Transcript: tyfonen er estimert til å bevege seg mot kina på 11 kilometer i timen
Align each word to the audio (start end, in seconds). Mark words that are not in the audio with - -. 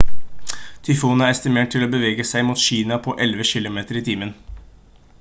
tyfonen 0.87 1.25
er 1.25 1.33
estimert 1.33 1.71
til 1.75 1.85
å 1.87 1.91
bevege 1.93 2.27
seg 2.31 2.49
mot 2.49 2.63
kina 2.65 3.01
på 3.09 3.15
11 3.29 3.49
kilometer 3.53 4.01
i 4.01 4.07
timen 4.09 4.35